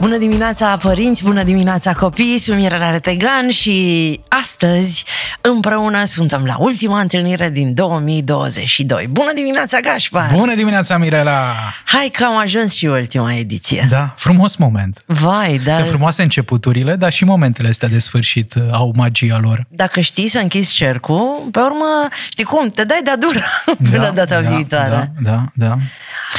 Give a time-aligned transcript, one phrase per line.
[0.00, 5.04] Bună dimineața părinți, bună dimineața copii, sunt Mirela Retegan și astăzi
[5.40, 9.06] împreună suntem la ultima întâlnire din 2022.
[9.10, 10.30] Bună dimineața Gașpar!
[10.32, 11.52] Bună dimineața Mirela!
[11.84, 13.86] Hai că am ajuns și ultima ediție.
[13.90, 15.02] Da, frumos moment.
[15.06, 15.72] Vai, da.
[15.72, 19.66] Sunt frumoase începuturile, dar și momentele astea de sfârșit uh, au magia lor.
[19.68, 23.44] Dacă știi să închizi cercul, pe urmă, știi cum, te dai de-a dură
[23.90, 25.12] până da, data da, viitoare.
[25.22, 25.76] Da, da, da.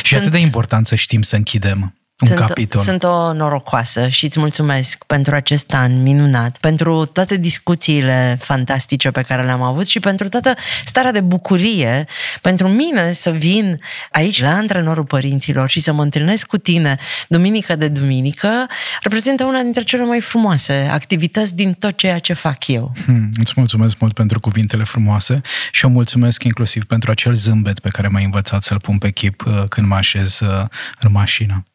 [0.04, 2.82] Și Sunt- atât de important să știm să închidem un sunt, capitol.
[2.82, 9.22] sunt o norocoasă și îți mulțumesc pentru acest an minunat, pentru toate discuțiile fantastice pe
[9.22, 10.54] care le-am avut și pentru toată
[10.86, 12.06] starea de bucurie
[12.42, 13.80] pentru mine să vin
[14.12, 18.68] aici la antrenorul părinților și să mă întâlnesc cu tine duminică de duminică
[19.02, 22.92] reprezintă una dintre cele mai frumoase activități din tot ceea ce fac eu.
[23.06, 27.90] Hmm, îți mulțumesc mult pentru cuvintele frumoase și eu mulțumesc inclusiv pentru acel zâmbet pe
[27.90, 30.66] care m-ai învățat să-l pun pe chip uh, când mă așez uh,
[31.00, 31.66] în mașină.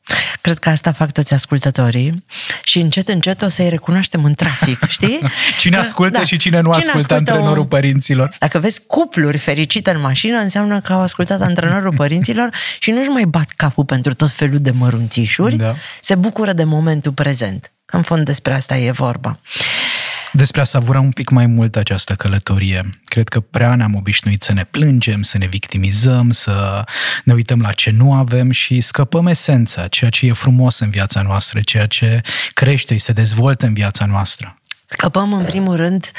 [0.40, 2.24] Cred că asta fac toți ascultătorii
[2.62, 5.20] și încet, încet o să-i recunoaștem în trafic, știi?
[5.58, 8.34] Cine Că- ascultă și cine nu ascultă antrenorul un- părinților?
[8.38, 13.24] Dacă vezi cupluri fericite în mașină, înseamnă că au ascultat antrenorul părinților și nu-și mai
[13.24, 15.74] bat capul pentru tot felul de mărunțișuri, Da.
[16.00, 17.72] se bucură de momentul prezent.
[17.94, 19.38] În fond despre asta e vorba.
[20.32, 22.90] Despre a savura un pic mai mult această călătorie.
[23.04, 26.84] Cred că prea ne-am obișnuit să ne plângem, să ne victimizăm, să
[27.24, 31.22] ne uităm la ce nu avem și scăpăm esența, ceea ce e frumos în viața
[31.22, 32.20] noastră, ceea ce
[32.52, 34.58] crește și se dezvoltă în viața noastră.
[34.84, 36.10] Scăpăm, în primul rând,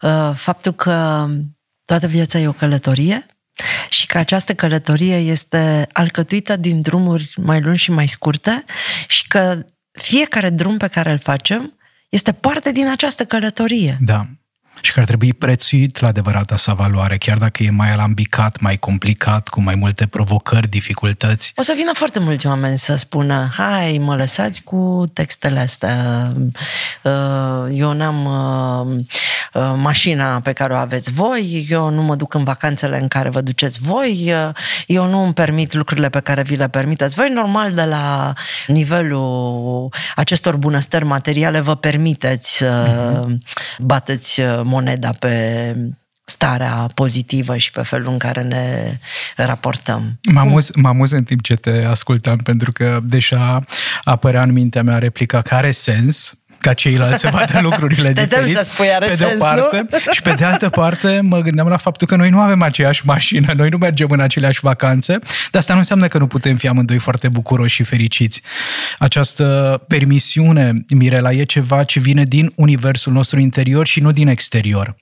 [0.00, 1.26] uh, faptul că
[1.84, 3.26] toată viața e o călătorie
[3.90, 8.64] și că această călătorie este alcătuită din drumuri mai lungi și mai scurte
[9.08, 9.58] și că
[9.90, 11.76] fiecare drum pe care îl facem
[12.12, 13.96] este parte din această călătorie.
[14.00, 14.26] Da.
[14.80, 18.76] Și că ar trebui prețuit la adevărata sa valoare, chiar dacă e mai alambicat, mai
[18.76, 21.52] complicat, cu mai multe provocări, dificultăți.
[21.56, 26.32] O să vină foarte mulți oameni să spună hai, mă lăsați cu textele astea.
[27.02, 29.04] Uh, Eu n-am uh, uh,
[29.76, 33.40] mașina pe care o aveți voi, eu nu mă duc în vacanțele în care vă
[33.40, 34.54] duceți voi, uh,
[34.86, 37.30] eu nu îmi permit lucrurile pe care vi le permiteți voi.
[37.34, 38.32] Normal, de la
[38.66, 43.26] nivelul acestor bunăstări materiale vă permiteți să
[43.78, 45.72] bateți uh, moneda pe
[46.24, 48.98] starea pozitivă și pe felul în care ne
[49.36, 50.18] raportăm.
[50.32, 53.60] Mă amuz, mă amuz în timp ce te ascultam, pentru că deja
[54.04, 58.44] apărea în mintea mea replica care are sens ca ceilalți să vadă lucrurile Te tem
[58.44, 58.56] diferit.
[58.56, 61.68] să spui are pe de o sens, parte, Și pe de altă parte mă gândeam
[61.68, 65.18] la faptul că noi nu avem aceeași mașină, noi nu mergem în aceleași vacanțe,
[65.50, 68.42] dar asta nu înseamnă că nu putem fi amândoi foarte bucuroși și fericiți.
[68.98, 69.44] Această
[69.88, 74.96] permisiune, Mirela, e ceva ce vine din universul nostru interior și nu din exterior.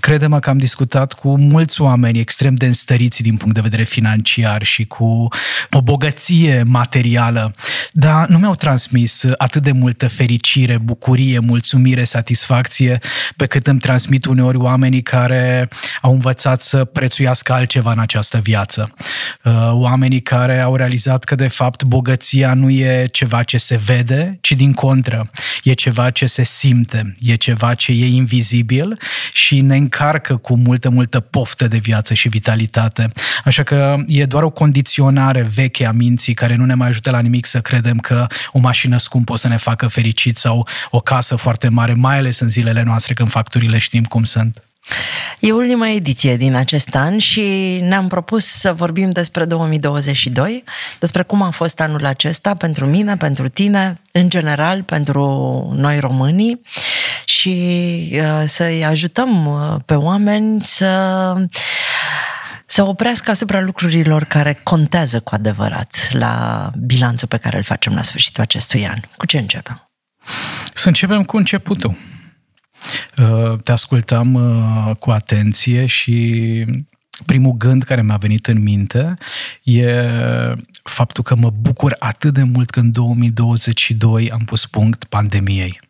[0.00, 4.62] Credem că am discutat cu mulți oameni extrem de înstăriți din punct de vedere financiar
[4.62, 5.28] și cu
[5.70, 7.54] o bogăție materială,
[7.92, 12.98] dar nu mi-au transmis atât de multă fericire, bucurie, mulțumire, satisfacție,
[13.36, 15.68] pe cât îmi transmit uneori oamenii care
[16.00, 18.90] au învățat să prețuiască altceva în această viață.
[19.44, 24.38] Uh, Oamenii care au realizat că, de fapt, bogăția nu e ceva ce se vede,
[24.40, 25.30] ci din contră,
[25.62, 28.98] e ceva ce se simte, e ceva ce e invizibil
[29.32, 33.10] și ne încarcă cu multă, multă poftă de viață și vitalitate.
[33.44, 37.20] Așa că e doar o condiționare veche a minții care nu ne mai ajută la
[37.20, 41.36] nimic să credem că o mașină scumpă o să ne facă fericit sau o casă
[41.36, 44.62] foarte mare, mai ales în zilele noastre când facturile știm cum sunt.
[45.40, 50.64] E ultima ediție din acest an și ne-am propus să vorbim despre 2022,
[50.98, 55.24] despre cum a fost anul acesta pentru mine, pentru tine, în general, pentru
[55.76, 56.60] noi românii
[57.24, 57.54] și
[58.12, 61.34] uh, să-i ajutăm uh, pe oameni să
[62.70, 68.02] să oprească asupra lucrurilor care contează cu adevărat la bilanțul pe care îl facem la
[68.02, 69.00] sfârșitul acestui an.
[69.16, 69.90] Cu ce începem?
[70.74, 71.96] Să începem cu începutul.
[73.18, 76.64] Uh, Te ascultam uh, cu atenție și
[77.26, 79.14] primul gând care mi-a venit în minte
[79.62, 80.08] e
[80.82, 85.80] faptul că mă bucur atât de mult că în 2022 am pus punct pandemiei.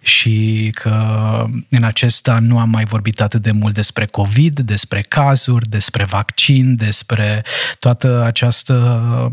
[0.00, 5.00] Și că în acest an nu am mai vorbit atât de mult despre COVID, despre
[5.00, 7.42] cazuri, despre vaccin, despre
[7.78, 9.30] toată această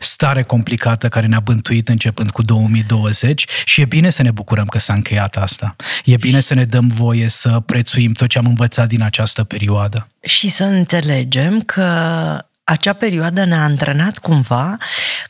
[0.00, 4.78] stare complicată care ne-a bântuit începând cu 2020 și e bine să ne bucurăm că
[4.78, 5.76] s-a încheiat asta.
[6.04, 10.08] E bine să ne dăm voie să prețuim tot ce am învățat din această perioadă.
[10.22, 11.84] Și să înțelegem că
[12.70, 14.76] acea perioadă ne-a antrenat cumva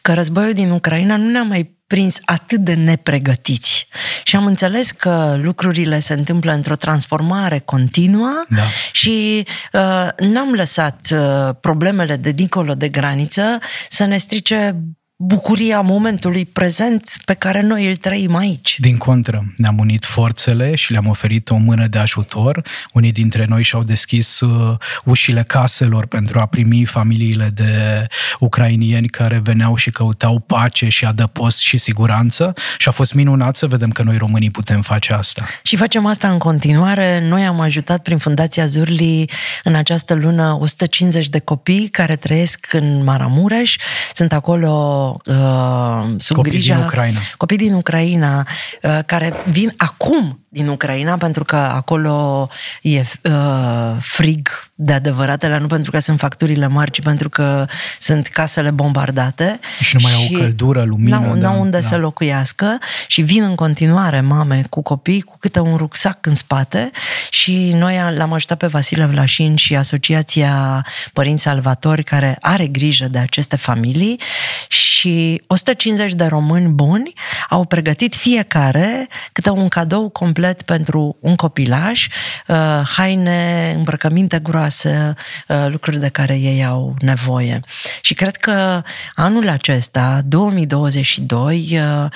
[0.02, 3.86] că războiul din Ucraina nu ne-a mai prins atât de nepregătiți.
[4.22, 8.62] Și am înțeles că lucrurile se întâmplă într-o transformare continuă da.
[8.92, 13.58] și uh, n-am lăsat uh, problemele de dincolo de graniță
[13.88, 14.82] să ne strice
[15.22, 18.76] bucuria momentului prezent pe care noi îl trăim aici.
[18.78, 22.62] Din contră, ne-am unit forțele și le-am oferit o mână de ajutor.
[22.92, 28.06] Unii dintre noi și-au deschis uh, ușile caselor pentru a primi familiile de
[28.38, 33.66] ucrainieni care veneau și căutau pace și adăpost și siguranță și a fost minunat să
[33.66, 35.44] vedem că noi românii putem face asta.
[35.62, 37.26] Și facem asta în continuare.
[37.28, 39.30] Noi am ajutat prin Fundația Zurli
[39.64, 43.76] în această lună 150 de copii care trăiesc în Maramureș.
[44.14, 46.74] Sunt acolo uh, sub copii grija...
[46.74, 47.18] din Ucraina.
[47.36, 48.46] Copii din Ucraina
[48.82, 52.48] uh, care vin acum din Ucraina, pentru că acolo
[52.82, 57.66] e uh, frig de adevăratele, nu pentru că sunt facturile mari, ci pentru că
[57.98, 59.58] sunt casele bombardate.
[59.80, 61.18] Și nu mai au căldură, lumină.
[61.18, 61.86] N-au, da, n-au unde da.
[61.86, 66.90] să locuiască și vin în continuare mame cu copii cu câte un rucsac în spate
[67.30, 73.18] și noi l-am ajutat pe Vasile Vlașin și Asociația Părinți Salvatori care are grijă de
[73.18, 74.20] aceste familii
[74.68, 77.12] și 150 de români buni
[77.48, 82.06] au pregătit fiecare câte un cadou complet complet pentru un copilaj,
[82.46, 85.14] uh, haine, îmbrăcăminte groase,
[85.48, 87.60] uh, lucruri de care ei au nevoie.
[88.00, 88.82] Și cred că
[89.14, 92.10] anul acesta, 2022, uh,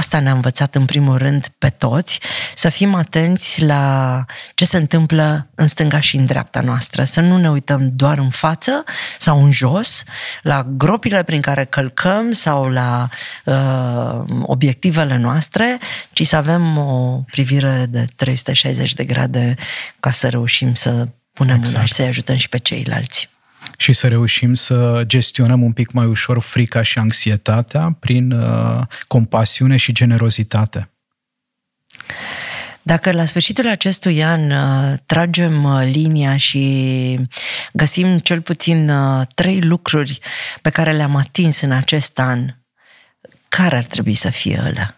[0.00, 2.20] asta ne-a învățat în primul rând pe toți,
[2.54, 4.24] să fim atenți la
[4.54, 8.30] ce se întâmplă în stânga și în dreapta noastră, să nu ne uităm doar în
[8.30, 8.84] față
[9.18, 10.02] sau în jos,
[10.42, 13.08] la gropile prin care călcăm sau la
[13.44, 15.78] uh, obiectivele noastre,
[16.12, 19.54] ci să avem o privire grijă de 360 de grade
[20.00, 21.72] ca să reușim să punem exact.
[21.72, 23.28] mâna și să-i ajutăm și pe ceilalți.
[23.80, 29.76] Și să reușim să gestionăm un pic mai ușor frica și anxietatea prin uh, compasiune
[29.76, 30.90] și generozitate.
[32.82, 37.18] Dacă la sfârșitul acestui an uh, tragem uh, linia și
[37.72, 40.18] găsim cel puțin uh, trei lucruri
[40.62, 42.54] pe care le-am atins în acest an,
[43.48, 44.94] care ar trebui să fie ăla?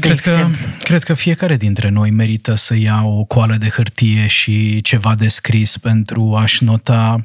[0.00, 0.48] Cred că,
[0.78, 5.28] cred că fiecare dintre noi merită să ia o coală de hârtie și ceva de
[5.28, 7.22] scris pentru a-și nota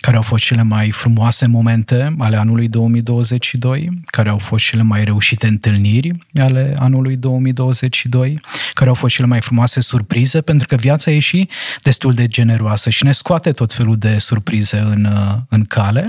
[0.00, 5.04] care au fost cele mai frumoase momente ale anului 2022, care au fost cele mai
[5.04, 8.40] reușite întâlniri ale anului 2022,
[8.72, 11.48] care au fost cele mai frumoase surprize, pentru că viața e și
[11.82, 15.08] destul de generoasă și ne scoate tot felul de surprize în,
[15.48, 16.08] în cale.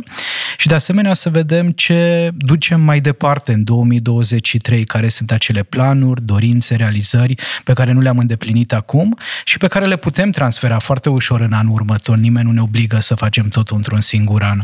[0.57, 5.98] Și de asemenea să vedem ce ducem mai departe în 2023, care sunt acele planuri,
[6.21, 11.09] dorințe, realizări pe care nu le-am îndeplinit acum și pe care le putem transfera foarte
[11.09, 12.17] ușor în anul următor.
[12.17, 14.61] Nimeni nu ne obligă să facem totul într-un singur an.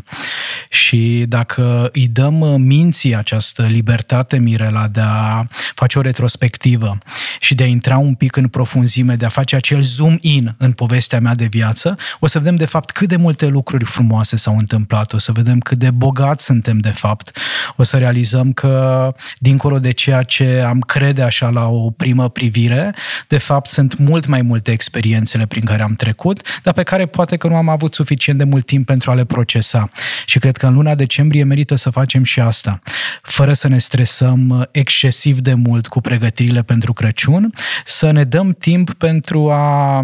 [0.70, 5.44] Și dacă îi dăm uh, minții această libertate, Mirela, de a
[5.74, 6.98] face o retrospectivă
[7.40, 10.72] și de a intra un pic în profunzime, de a face acel zoom in în
[10.72, 14.58] povestea mea de viață, o să vedem de fapt cât de multe lucruri frumoase s-au
[14.58, 17.38] întâmplat, o să vedem cât de bogați suntem de fapt,
[17.76, 22.96] o să realizăm că dincolo de ceea ce am crede așa la o primă privire,
[23.28, 27.38] de fapt sunt mult mai multe experiențele prin care am trecut, dar pe care poate
[27.38, 29.90] că nu am avut suficient de mult timp pentru a le procesa.
[30.26, 32.80] Și cred că în luna decembrie merită să facem și asta,
[33.22, 37.54] fără să ne stresăm excesiv de mult cu pregătirile pentru Crăciun,
[37.86, 40.02] să ne dăm timp pentru a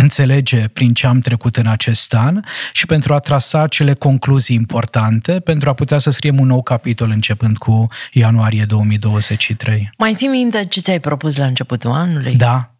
[0.00, 2.40] înțelege prin ce am trecut în acest an
[2.72, 7.10] și pentru a trasa cele concluzii importante pentru a putea să scriem un nou capitol
[7.10, 9.90] începând cu ianuarie 2023.
[9.98, 12.34] Mai ții minte ce ți-ai propus la începutul anului?
[12.34, 12.74] Da,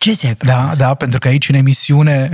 [0.00, 0.78] ce ți-ai da, propus?
[0.78, 2.30] Da, da, pentru că aici în emisiune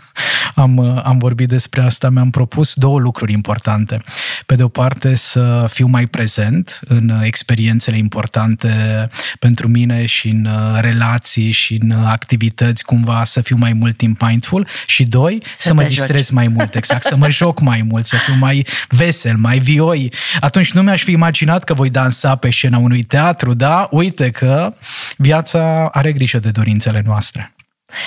[0.54, 4.00] am, am vorbit despre asta, mi-am propus două lucruri importante.
[4.46, 9.08] Pe de o parte să fiu mai prezent în experiențele importante
[9.38, 10.48] pentru mine și în
[10.80, 15.74] relații și în activități, cumva să fiu mai mult timp mindful și doi, să, să
[15.74, 19.58] mă distrez mai mult, exact, să mă joc mai mult, să fiu mai vesel, mai
[19.58, 20.12] vioi.
[20.40, 23.88] Atunci nu mi-aș fi imaginat că voi dansa pe scena unui teatru, da?
[23.90, 24.74] Uite că
[25.16, 27.56] viața are grijă de dorințele noastre.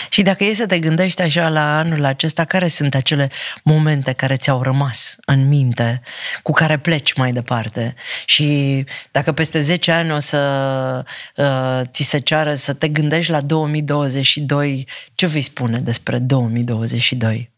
[0.10, 3.30] Și dacă e să te gândești așa la anul acesta, care sunt acele
[3.64, 6.02] momente care ți-au rămas în minte,
[6.44, 7.94] cu care pleci mai departe?
[8.26, 13.42] Și dacă peste 10 ani o să uh, ți se ceară să te gândești la
[13.42, 17.52] 2022, ce vei spune despre 2022?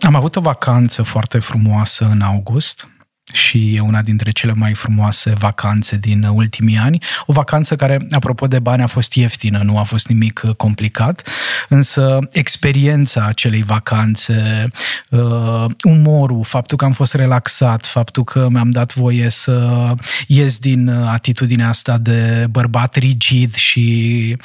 [0.00, 2.88] Am avut o vacanță foarte frumoasă în august
[3.32, 6.98] și e una dintre cele mai frumoase vacanțe din ultimii ani.
[7.26, 11.28] O vacanță care, apropo de bani, a fost ieftină, nu a fost nimic uh, complicat,
[11.68, 14.70] însă experiența acelei vacanțe,
[15.08, 19.68] uh, umorul, faptul că am fost relaxat, faptul că mi-am dat voie să
[20.26, 24.36] ies din uh, atitudinea asta de bărbat rigid și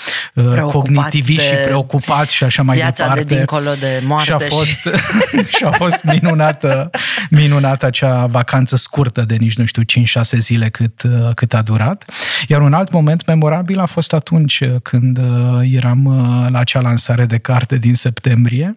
[0.71, 3.23] cognitivist de și preocupat și așa mai viața departe.
[3.23, 4.25] de dincolo de moarte.
[4.25, 5.55] Și a fost, și...
[5.55, 6.89] și a fost minunată,
[7.29, 11.61] minunată acea vacanță vacanță scurtă de nici, nu știu, 5-6 zile cât, uh, cât a
[11.61, 12.11] durat.
[12.47, 16.01] Iar un alt moment memorabil a fost atunci uh, când uh, eram
[16.49, 18.75] la acea lansare de carte din septembrie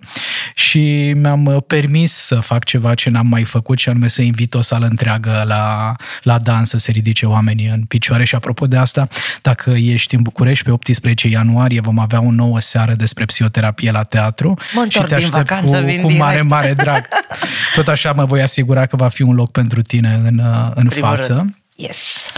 [0.54, 4.60] și mi-am permis să fac ceva ce n-am mai făcut și anume să invit o
[4.60, 9.08] sală întreagă la, la dans să se ridice oamenii în picioare și apropo de asta,
[9.42, 14.02] dacă ești în București pe 18 ianuarie vom avea o nouă seară despre psihoterapie la
[14.02, 17.08] teatru mă și te din vacanță, cu, vin cu mare, mare drag.
[17.76, 20.88] Tot așa mă voi asigura că va fi un loc pentru tine în, uh, în
[20.88, 21.34] față.
[21.34, 21.56] Rând.
[21.74, 22.30] Yes.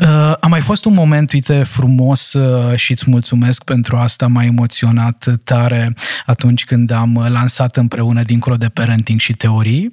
[0.00, 0.06] Uh,
[0.40, 5.26] a mai fost un moment, uite, frumos uh, și îți mulțumesc pentru asta, m-a emoționat
[5.44, 5.94] tare
[6.26, 9.90] atunci când am lansat împreună Dincolo de Parenting și Teorii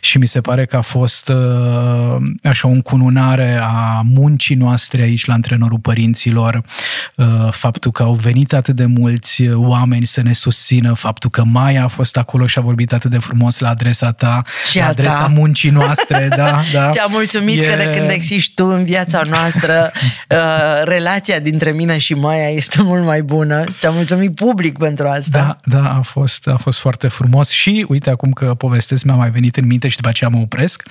[0.00, 5.24] și mi se pare că a fost uh, așa o încununare a muncii noastre aici
[5.24, 6.62] la Antrenorul Părinților,
[7.14, 11.84] uh, faptul că au venit atât de mulți oameni să ne susțină, faptul că Maia
[11.84, 15.20] a fost acolo și a vorbit atât de frumos la adresa ta, și la adresa
[15.20, 15.26] ta.
[15.26, 16.88] muncii noastre, da, da.
[16.90, 17.64] Ți-am mulțumit e...
[17.64, 20.38] că de când există ești tu în viața noastră, uh,
[20.84, 23.64] relația dintre mine și Maia este mult mai bună.
[23.78, 25.58] Ți-am mulțumit public pentru asta.
[25.66, 29.30] Da, da, a fost, a fost foarte frumos și uite acum că povestesc mi-a mai
[29.30, 30.82] venit în minte și după aceea mă opresc.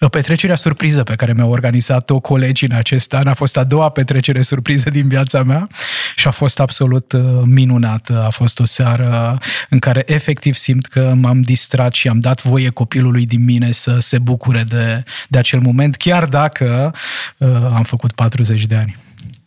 [0.00, 3.88] Uh, petrecerea surpriză pe care mi-au organizat-o colegii în acest an a fost a doua
[3.88, 5.68] petrecere surpriză din viața mea
[6.16, 8.24] și a fost absolut uh, minunată.
[8.26, 9.38] A fost o seară
[9.68, 13.96] în care efectiv simt că m-am distrat și am dat voie copilului din mine să
[14.00, 16.94] se bucure de, de acel moment, chiar dacă
[17.38, 18.96] uh, am făcut 40 de ani.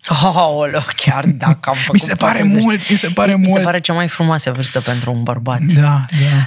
[0.10, 2.64] Oh, chiar dacă am făcut Mi se pare 40.
[2.64, 3.50] mult, mi se pare mi mult.
[3.50, 5.62] Mi se pare cea mai frumoasă vârstă pentru un bărbat.
[5.62, 6.06] Da, da,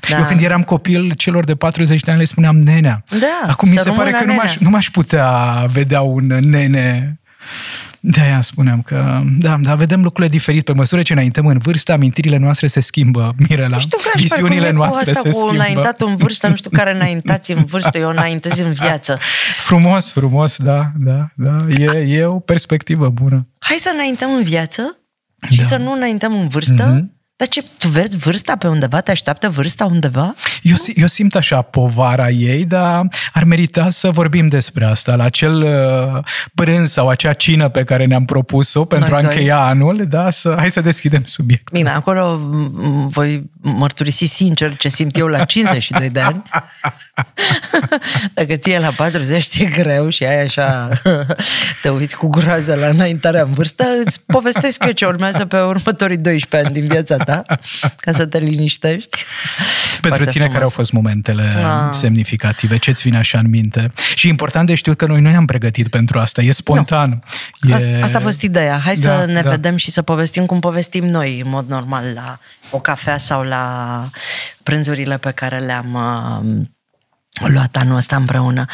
[0.09, 0.19] da.
[0.19, 3.05] Eu când eram copil, celor de 40 de ani le spuneam nenea.
[3.21, 7.19] Da, Acum mi se pare că nu m-aș, nu m-aș putea vedea un nene
[8.07, 10.65] de aia spuneam că, da, dar vedem lucrurile diferit.
[10.65, 13.69] Pe măsură ce înaintăm în vârstă, amintirile noastre se schimbă, Mirela.
[13.77, 15.55] Nu știu Visiunile noastre asta se cu schimbă.
[15.55, 19.19] înaintat în vârstă, nu știu care înaintați în vârstă, eu înaintez în viață.
[19.59, 21.57] Frumos, frumos, da, da, da.
[21.79, 23.47] E, e o perspectivă bună.
[23.59, 24.99] Hai să înaintăm în viață
[25.51, 25.65] și da.
[25.65, 26.95] să nu înaintăm în vârstă.
[26.95, 29.01] Mm-hmm dar ce, tu vezi vârsta pe undeva?
[29.01, 30.35] Te așteaptă vârsta undeva?
[30.63, 35.15] Eu, eu simt așa povara ei, dar ar merita să vorbim despre asta.
[35.15, 36.23] La acel uh,
[36.55, 39.69] prânz sau acea cină pe care ne-am propus-o pentru Noi a încheia doi.
[39.69, 41.77] anul, da, să, hai să deschidem subiectul.
[41.77, 42.51] Bine, acolo
[43.07, 46.43] voi mărturisi sincer ce simt eu la 52 de ani.
[48.35, 50.89] Dacă ție la 40 ți-e greu și ai așa,
[51.83, 56.17] te uiți cu groază la înaintarea în vârstă, îți povestesc eu ce urmează pe următorii
[56.17, 57.45] 12 ani din viața ta,
[57.97, 59.25] ca să te liniștești.
[60.01, 60.53] Pentru Foarte tine, frumos.
[60.53, 61.93] care au fost momentele ah.
[61.93, 62.79] semnificative?
[62.79, 63.93] Ce-ți vine așa în minte?
[64.15, 67.23] Și important de știut că noi nu ne-am pregătit pentru asta, e spontan.
[67.61, 67.79] No.
[67.79, 68.03] E...
[68.03, 68.79] Asta a fost ideea.
[68.79, 69.51] Hai da, să ne da.
[69.51, 72.39] vedem și să povestim cum povestim noi, în mod normal, la
[72.71, 74.09] o cafea sau la
[74.63, 76.67] prânzurile pe care le-am uh,
[77.49, 78.65] luat anul ăsta împreună.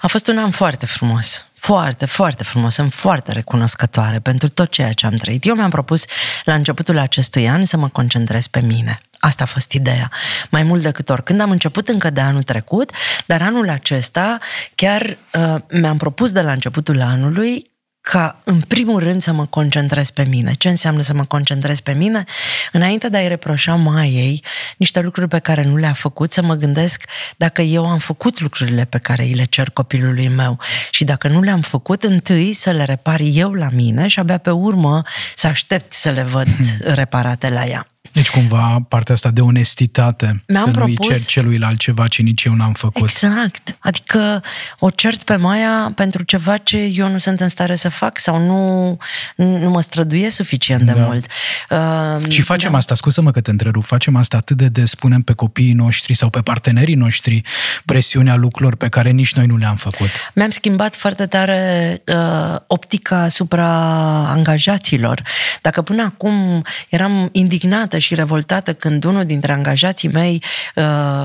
[0.00, 1.46] A fost un an foarte frumos.
[1.54, 2.74] Foarte, foarte frumos.
[2.74, 5.46] Sunt foarte recunoscătoare pentru tot ceea ce am trăit.
[5.46, 6.04] Eu mi-am propus
[6.44, 9.00] la începutul acestui an să mă concentrez pe mine.
[9.18, 10.10] Asta a fost ideea.
[10.50, 12.90] Mai mult decât oricând am început încă de anul trecut,
[13.26, 14.38] dar anul acesta
[14.74, 20.10] chiar uh, mi-am propus de la începutul anului ca în primul rând să mă concentrez
[20.10, 20.52] pe mine.
[20.52, 22.24] Ce înseamnă să mă concentrez pe mine?
[22.72, 24.44] Înainte de a-i reproșa Maiei
[24.76, 27.04] niște lucruri pe care nu le-a făcut, să mă gândesc
[27.36, 30.58] dacă eu am făcut lucrurile pe care îi le cer copilului meu
[30.90, 34.50] și dacă nu le-am făcut, întâi să le repar eu la mine și abia pe
[34.50, 35.02] urmă
[35.34, 36.48] să aștept să le văd
[37.00, 37.86] reparate la ea.
[38.12, 41.06] Deci cumva partea asta de onestitate, Mi-am să propus...
[41.08, 43.02] nu-i cer celuilalt ceva ce nici eu n-am făcut.
[43.02, 43.76] Exact.
[43.78, 44.42] Adică
[44.78, 48.40] o cert pe Maia pentru ceva ce eu nu sunt în stare să fac sau
[48.40, 48.96] nu,
[49.36, 51.00] nu mă străduie suficient de da.
[51.00, 51.26] mult.
[51.70, 52.76] Uh, și facem da.
[52.76, 56.30] asta, scuză-mă că te întrerup, facem asta atât de des, spunem pe copiii noștri sau
[56.30, 57.42] pe partenerii noștri
[57.84, 60.08] presiunea lucrurilor pe care nici noi nu le-am făcut.
[60.34, 63.68] Mi-am schimbat foarte tare uh, optica asupra
[64.28, 65.22] angajaților.
[65.62, 70.42] Dacă până acum eram indignată supărată și revoltată când unul dintre angajații mei,
[70.74, 70.84] uh,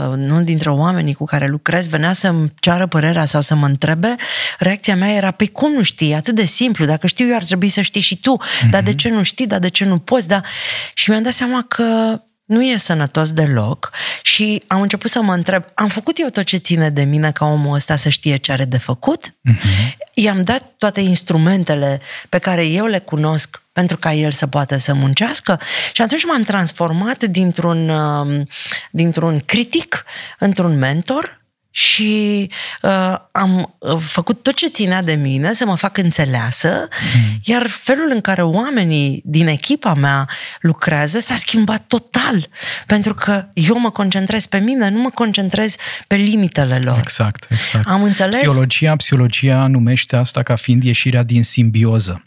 [0.09, 4.15] unul dintre oamenii cu care lucrez, venea să-mi ceară părerea sau să mă întrebe,
[4.59, 6.13] reacția mea era, pe păi cum nu știi?
[6.13, 8.69] Atât de simplu, dacă știu eu ar trebui să știi și tu, mm-hmm.
[8.69, 8.99] dar de mhm.
[8.99, 10.27] ce nu știi, dar de ce nu poți?
[10.27, 10.43] Dar...
[10.93, 15.63] Și mi-am dat seama că nu e sănătos deloc și am început să mă întreb,
[15.73, 18.65] am făcut eu tot ce ține de mine ca omul ăsta să știe ce are
[18.65, 19.27] de făcut?
[19.27, 19.97] Uh-huh.
[20.13, 24.93] I-am dat toate instrumentele pe care eu le cunosc pentru ca el să poată să
[24.93, 25.59] muncească
[25.93, 28.47] și atunci m-am transformat dintr-un, um,
[28.91, 30.03] dintr-un critic
[30.39, 31.41] într-un mentor
[31.75, 32.49] și
[32.81, 37.39] uh, am uh, făcut tot ce ținea de mine să mă fac înțeleasă, mm.
[37.43, 40.29] iar felul în care oamenii din echipa mea
[40.61, 42.49] lucrează s-a schimbat total,
[42.87, 45.75] pentru că eu mă concentrez pe mine, nu mă concentrez
[46.07, 46.97] pe limitele lor.
[46.99, 47.87] Exact, exact.
[47.87, 48.35] Am înțeles?
[48.35, 52.23] Psihologia, psihologia numește asta ca fiind ieșirea din simbioză.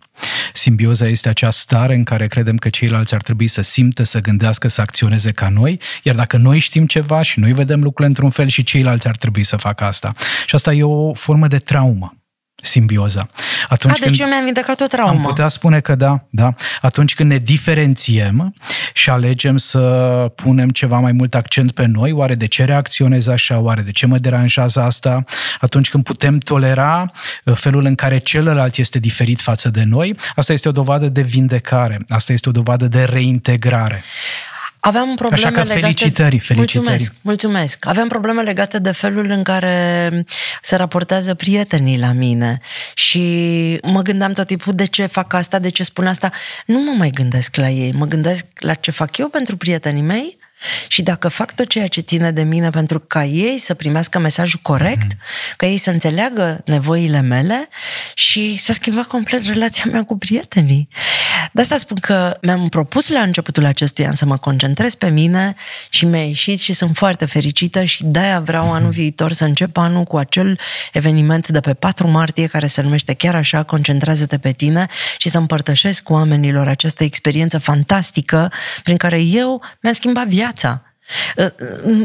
[0.53, 4.69] Simbioza este acea stare în care credem că ceilalți ar trebui să simtă, să gândească,
[4.69, 8.49] să acționeze ca noi, iar dacă noi știm ceva și noi vedem lucrurile într-un fel
[8.49, 10.13] și ceilalți ar trebui să facă asta.
[10.47, 12.16] Și asta e o formă de traumă
[12.63, 13.29] simbioza.
[13.69, 15.11] Atunci A, deci când eu mi-am vindecat o traumă.
[15.11, 16.55] Am putea spune că da, da.
[16.81, 18.55] Atunci când ne diferențiem
[18.93, 19.81] și alegem să
[20.35, 24.07] punem ceva mai mult accent pe noi, oare de ce reacționez așa, oare de ce
[24.07, 25.25] mă deranjează asta,
[25.61, 27.11] atunci când putem tolera
[27.45, 31.23] uh, felul în care celălalt este diferit față de noi, asta este o dovadă de
[31.23, 34.03] vindecare, asta este o dovadă de reintegrare.
[34.87, 35.81] Aveam probleme Așa că legate...
[35.81, 36.85] felicitări, felicitări.
[36.85, 37.87] Mulțumesc, mulțumesc.
[37.87, 40.11] Aveam probleme legate de felul în care
[40.62, 42.61] se raportează prietenii la mine
[42.95, 43.21] și
[43.83, 46.31] mă gândeam tot timpul de ce fac asta, de ce spun asta.
[46.66, 50.38] Nu mă mai gândesc la ei, mă gândesc la ce fac eu pentru prietenii mei
[50.89, 54.61] și dacă fac tot ceea ce ține de mine pentru ca ei să primească mesajul
[54.63, 55.19] corect, mm.
[55.57, 57.69] ca ei să înțeleagă nevoile mele
[58.15, 60.89] și să schimba complet relația mea cu prietenii.
[61.53, 65.55] De asta spun că mi-am propus la începutul acestui an să mă concentrez pe mine
[65.91, 70.05] și mi-a ieșit și sunt foarte fericită și de-aia vreau anul viitor să încep anul
[70.05, 70.59] cu acel
[70.93, 74.87] eveniment de pe 4 martie care se numește chiar așa, concentrează-te pe tine
[75.19, 80.81] și să împărtășesc cu oamenilor această experiență fantastică prin care eu mi-am schimbat viața viața.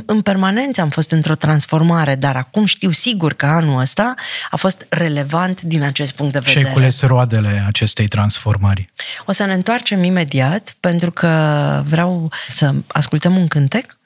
[0.05, 4.13] În permanență am fost într-o transformare, dar acum știu sigur că anul ăsta
[4.50, 6.60] a fost relevant din acest punct de vedere.
[6.60, 8.89] Și ai cules roadele acestei transformări.
[9.25, 13.98] O să ne întoarcem imediat, pentru că vreau să ascultăm un cântec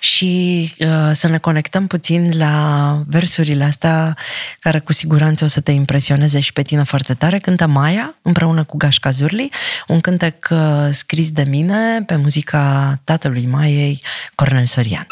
[0.00, 4.16] și uh, să ne conectăm puțin la versurile astea
[4.60, 7.38] care cu siguranță o să te impresioneze și pe tine foarte tare.
[7.38, 9.50] Cântă Maia împreună cu Gașca Zurli,
[9.86, 10.58] un cântec uh,
[10.90, 14.00] scris de mine pe muzica tatălui Maiei,
[14.34, 15.06] Cornel Sorian.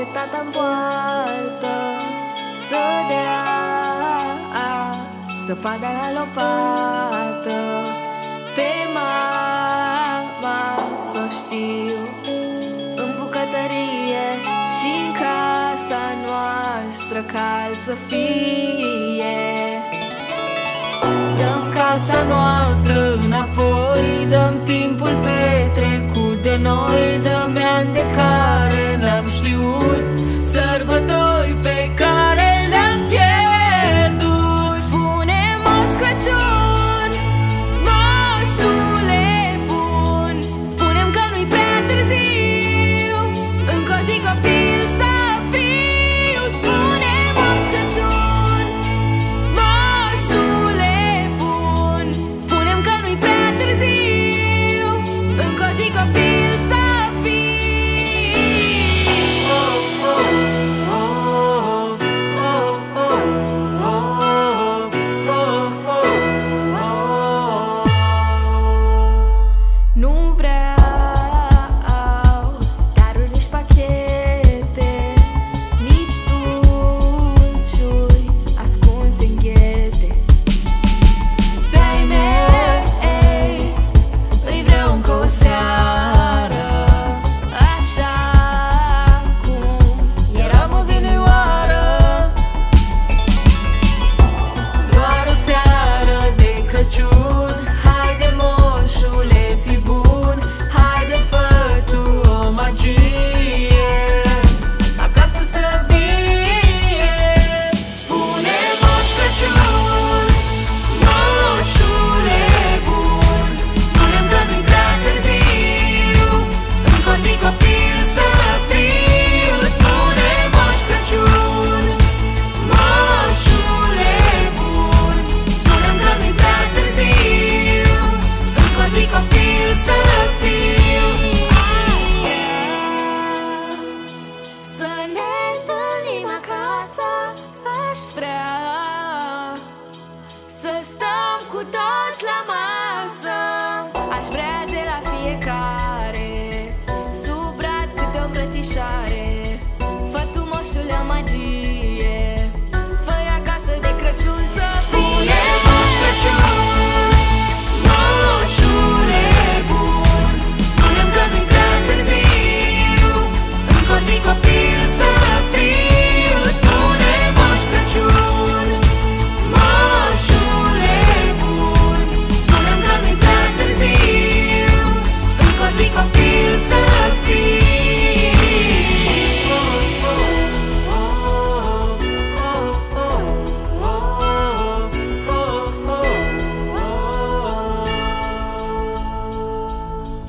[0.00, 1.76] Pe tata în poartă
[2.68, 3.40] Să dea
[5.46, 7.58] Zăpada la lopată.
[8.56, 10.62] Pe mama
[11.10, 11.98] Să știu
[13.02, 14.26] În bucătărie
[14.76, 19.38] și în casa noastră Cald să fie.
[21.38, 25.49] Dăm casa noastră înapoi Dăm timpul petrecut
[26.50, 30.04] de noi Dăm ani de care n-am știut.
[30.40, 32.49] Sărbători pe care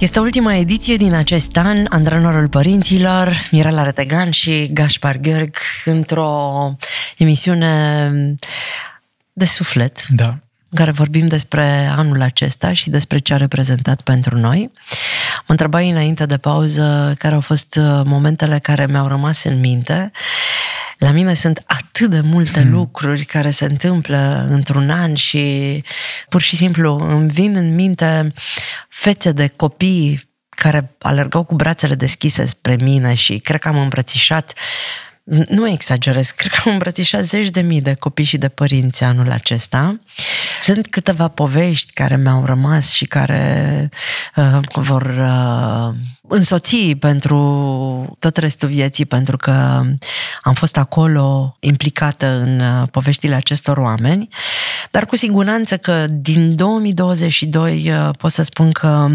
[0.02, 6.76] Este ultima ediție din acest an, Antrenorul Părinților, Mirela Retegan și Gaspar Gheorg, într-o
[7.18, 8.12] emisiune
[9.34, 10.08] de suflet.
[10.08, 10.28] Da.
[10.70, 11.66] În care vorbim despre
[11.98, 14.72] anul acesta și despre ce a reprezentat pentru noi.
[15.38, 20.12] Mă întrebai înainte de pauză care au fost momentele care mi-au rămas în minte
[21.02, 22.72] la mine sunt atât de multe hmm.
[22.72, 25.84] lucruri care se întâmplă într-un an și
[26.30, 28.34] pur și simplu îmi vin în minte
[28.90, 34.54] fețe de copii care alergau cu brațele deschise spre mine și cred că am îmbrățișat
[35.48, 39.32] nu exagerez, cred că am îmbrățișat zeci de mii de copii și de părinți anul
[39.32, 40.00] acesta.
[40.62, 43.90] Sunt câteva povești care mi-au rămas și care
[44.36, 45.96] uh, vor uh,
[46.28, 49.52] însoți pentru tot restul vieții, pentru că
[50.42, 54.28] am fost acolo implicată în uh, poveștile acestor oameni.
[54.92, 59.08] Dar cu siguranță că din 2022 uh, pot să spun că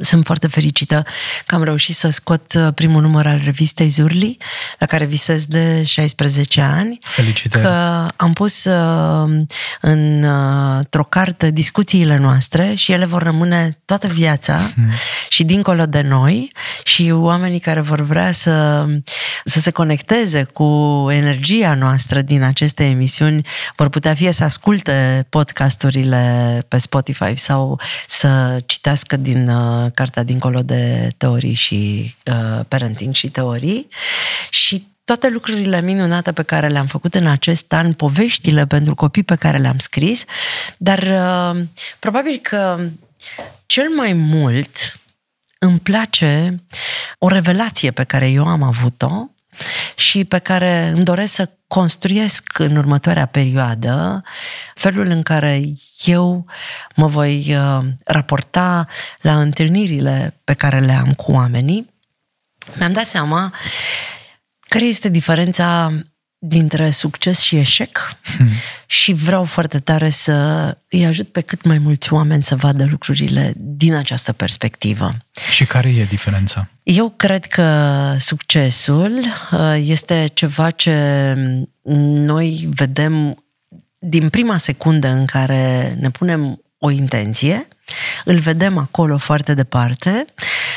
[0.00, 1.04] sunt foarte fericită
[1.46, 4.36] că am reușit să scot uh, primul număr al revistei Zurli,
[4.78, 6.98] la care visez de 16 ani.
[7.00, 7.64] Felicitări!
[7.64, 9.44] Că am pus uh,
[9.80, 14.90] într-o carte discuțiile noastre și ele vor rămâne toată viața hmm.
[15.28, 16.52] și dincolo de noi
[16.84, 18.86] și oamenii care vor vrea să,
[19.44, 26.64] să se conecteze cu energia noastră din aceste emisiuni vor putea fie să asculte podcasturile
[26.68, 33.30] pe Spotify sau să citească din uh, cartea Dincolo de teorii și uh, parenting și
[33.30, 33.88] teorii.
[34.50, 39.34] Și toate lucrurile minunate pe care le-am făcut în acest an, poveștile pentru copii pe
[39.34, 40.24] care le-am scris,
[40.78, 41.62] dar uh,
[41.98, 42.88] probabil că
[43.66, 45.00] cel mai mult
[45.58, 46.62] îmi place
[47.18, 49.30] o revelație pe care eu am avut-o
[49.96, 54.22] și pe care îmi doresc să construiesc în următoarea perioadă
[54.74, 55.62] felul în care
[56.04, 56.46] eu
[56.96, 58.86] mă voi uh, raporta
[59.20, 61.94] la întâlnirile pe care le am cu oamenii.
[62.74, 63.54] Mi-am dat seama
[64.68, 65.92] care este diferența
[66.42, 68.48] dintre succes și eșec hmm.
[68.86, 73.52] și vreau foarte tare să îi ajut pe cât mai mulți oameni să vadă lucrurile
[73.56, 75.16] din această perspectivă.
[75.50, 76.68] Și care e diferența?
[76.82, 79.18] Eu cred că succesul
[79.52, 81.34] uh, este ceva ce
[82.14, 83.44] noi vedem
[83.98, 87.68] din prima secundă în care ne punem o intenție,
[88.24, 90.24] îl vedem acolo foarte departe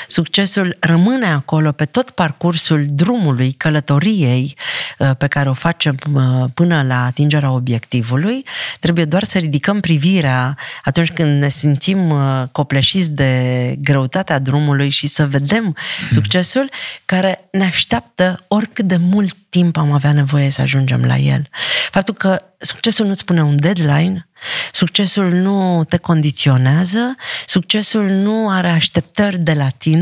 [0.08, 4.56] Succesul rămâne acolo pe tot parcursul drumului, călătoriei
[4.98, 8.46] uh, pe care o facem uh, până la atingerea obiectivului.
[8.80, 15.08] Trebuie doar să ridicăm privirea atunci când ne simțim uh, copleșiți de greutatea drumului și
[15.08, 16.08] să vedem hmm.
[16.10, 16.70] succesul
[17.06, 21.48] care ne așteaptă oricât de mult timp am avea nevoie să ajungem la el.
[21.92, 24.28] Faptul că succesul nu-ți pune un deadline,
[24.72, 29.93] succesul nu te condiționează, succesul nu are așteptări de la tine,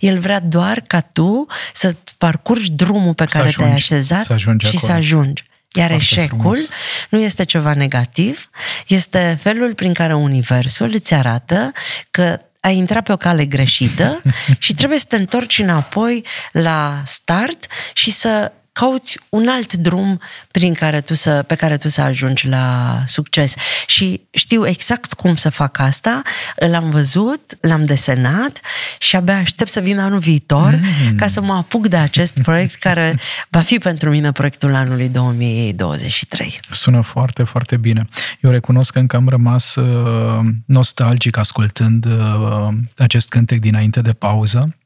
[0.00, 4.48] el vrea doar ca tu să parcurgi drumul pe care ajungi, te-ai așezat să și
[4.48, 4.68] acolo.
[4.78, 5.44] să ajungi.
[5.72, 6.68] Iar Foarte eșecul frumos.
[7.08, 8.50] nu este ceva negativ,
[8.86, 11.72] este felul prin care Universul îți arată
[12.10, 14.22] că ai intrat pe o cale greșită
[14.58, 20.74] și trebuie să te întorci înapoi la start și să cauți un alt drum prin
[20.74, 23.54] care tu să, pe care tu să ajungi la succes.
[23.86, 26.22] Și știu exact cum să fac asta,
[26.56, 28.60] l-am văzut, l-am desenat
[28.98, 31.16] și abia aștept să vină anul viitor mm.
[31.16, 36.60] ca să mă apuc de acest proiect care va fi pentru mine proiectul anului 2023.
[36.70, 38.04] Sună foarte, foarte bine.
[38.40, 44.77] Eu recunosc că încă am rămas uh, nostalgic ascultând uh, acest cântec dinainte de pauză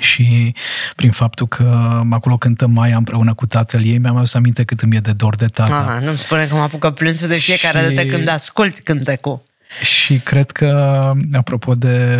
[0.00, 0.54] și
[0.96, 4.96] prin faptul că acolo cântă Maia împreună cu tatăl ei, mi-am adus aminte cât îmi
[4.96, 5.74] e de dor de tata.
[5.74, 9.42] Aha, nu-mi spune că mă apucă plânsul de fiecare Și- dată când ascult cântecul.
[9.82, 12.18] Și cred că, apropo de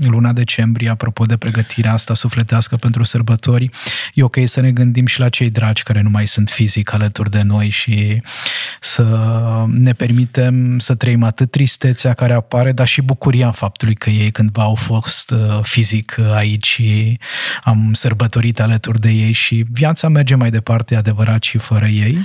[0.00, 3.70] luna decembrie, apropo de pregătirea asta sufletească pentru sărbători,
[4.14, 7.30] e ok să ne gândim și la cei dragi care nu mai sunt fizic alături
[7.30, 8.22] de noi și
[8.80, 9.04] să
[9.68, 14.62] ne permitem să trăim atât tristețea care apare, dar și bucuria faptului că ei cândva
[14.62, 17.18] au fost uh, fizic uh, aici și
[17.64, 22.18] am sărbătorit alături de ei și viața merge mai departe, e adevărat, și fără ei.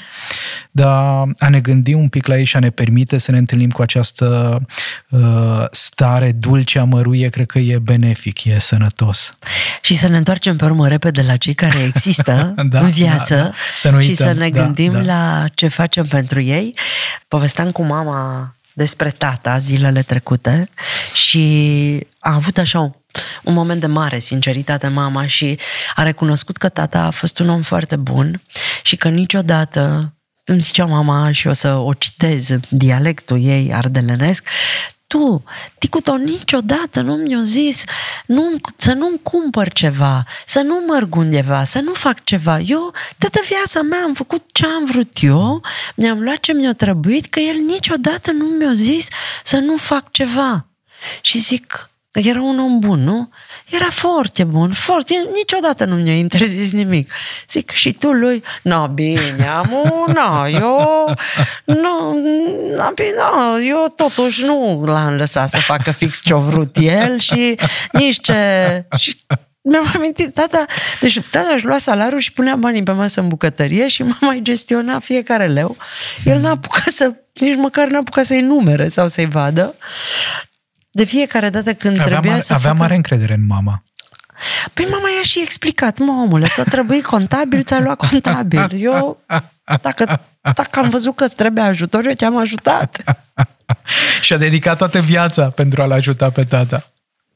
[0.72, 3.70] Dar a ne gândi un pic la ei și a ne permite să ne întâlnim
[3.70, 4.61] cu această
[5.10, 9.38] uh, stare dulce, amăruie, cred că e benefic, e sănătos.
[9.82, 13.42] Și să ne întoarcem pe urmă repede la cei care există Da, în viață da,
[13.42, 13.52] da.
[13.76, 15.02] Să nu și uităm, să ne da, gândim da.
[15.02, 16.78] la ce facem pentru ei.
[17.28, 20.70] Povesteam cu mama despre tata zilele trecute
[21.14, 22.92] și a avut așa un,
[23.44, 25.60] un moment de mare sinceritate mama și
[25.96, 28.42] a recunoscut că tata a fost un om foarte bun
[28.84, 30.14] și că niciodată
[30.52, 34.48] îmi zicea mama și o să o citez în dialectul ei ardelenesc,
[35.08, 35.44] tu,
[35.78, 37.84] Ticuto, niciodată nu mi-a zis
[38.26, 42.60] nu, să nu-mi cumpăr ceva, să nu mărg undeva, să nu fac ceva.
[42.60, 45.62] Eu, toată viața mea, am făcut ce am vrut eu,
[45.96, 49.08] mi-am luat ce mi-a trebuit, că el niciodată nu mi-a zis
[49.44, 50.66] să nu fac ceva.
[51.22, 53.30] Și zic, era un om bun, nu?
[53.70, 57.12] Era foarte bun, foarte, niciodată nu mi-a interzis nimic.
[57.50, 61.14] Zic, și tu lui, no, bine, amu, no, eu,
[61.66, 62.14] nu,
[62.76, 67.56] no, bine, no, eu totuși nu l-am lăsat să facă fix ce-a vrut el și
[67.92, 68.36] nici ce...
[68.98, 69.18] Și
[69.64, 70.66] mi-am amintit, tata,
[71.00, 74.40] deci tata își lua salariul și punea banii pe masă în bucătărie și mă mai
[74.42, 75.78] gestiona fiecare leu.
[76.24, 79.76] El n-a apucat să, nici măcar n-a apucat să-i numere sau să-i vadă.
[80.92, 82.82] De fiecare dată când avea trebuia mare, să Avea facă...
[82.82, 83.84] mare încredere în mama.
[84.74, 88.84] Păi mama i-a și explicat, mă omule, ți-a trebuit contabil, ți-a luat contabil.
[88.84, 89.24] Eu,
[89.82, 90.22] dacă,
[90.54, 93.04] dacă am văzut că îți trebuie ajutor, eu te-am ajutat.
[94.22, 96.92] Și a dedicat toată viața pentru a-l ajuta pe tata.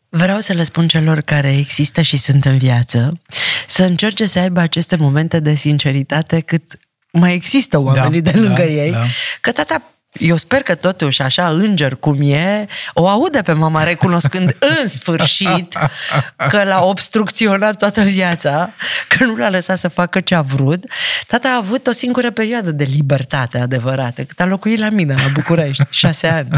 [0.09, 3.21] Vreau să le spun celor care există și sunt în viață
[3.67, 6.63] să încerce să aibă aceste momente de sinceritate cât
[7.11, 8.91] mai există oamenii Da, de lângă da, ei.
[8.91, 9.03] da.
[9.41, 9.81] Că tata
[10.19, 15.77] eu sper că totuși, așa, înger cum e, o aude pe mama recunoscând în sfârșit
[16.49, 18.69] că l-a obstrucționat toată viața,
[19.07, 20.83] că nu l-a lăsat să facă ce a vrut.
[21.27, 25.29] Tata a avut o singură perioadă de libertate adevărată, cât a locuit la mine, la
[25.33, 26.49] București, șase ani.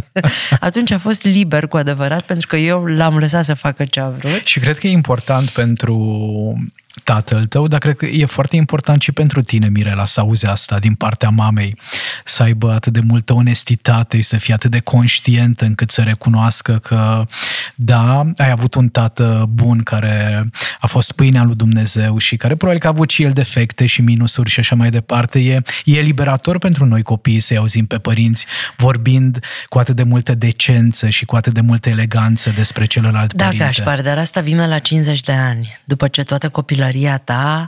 [0.60, 4.10] Atunci a fost liber cu adevărat, pentru că eu l-am lăsat să facă ce a
[4.10, 4.46] vrut.
[4.46, 5.98] Și cred că e important pentru
[7.13, 10.80] tatăl tău, dar cred că e foarte important și pentru tine, Mirela, să auzi asta
[10.80, 11.78] din partea mamei,
[12.24, 17.26] să aibă atât de multă onestitate, să fie atât de conștientă încât să recunoască că,
[17.76, 20.46] da, ai avut un tată bun care
[20.80, 24.02] a fost pâinea lui Dumnezeu și care probabil că a avut și el defecte și
[24.02, 25.39] minusuri și așa mai departe.
[25.39, 28.46] E, e liberator pentru noi copiii să-i auzim pe părinți
[28.78, 29.39] vorbind
[29.70, 33.65] cu atât de multă decență și cu atât de multă eleganță despre celălalt Da, părinte.
[33.65, 35.80] Gașpar, dar asta vine la 50 de ani.
[35.84, 37.67] După ce toată copilăria ta,